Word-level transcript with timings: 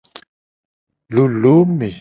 Lolome. 1.13 1.89